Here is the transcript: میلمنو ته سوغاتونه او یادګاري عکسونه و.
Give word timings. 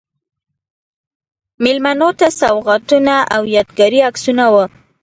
میلمنو 1.63 2.09
ته 2.19 2.27
سوغاتونه 2.39 3.15
او 3.35 3.41
یادګاري 3.55 3.99
عکسونه 4.09 4.45
و. 4.53 4.55